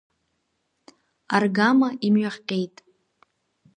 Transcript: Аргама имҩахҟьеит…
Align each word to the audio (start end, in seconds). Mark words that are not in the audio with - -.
Аргама 1.35 1.89
имҩахҟьеит… 2.07 2.75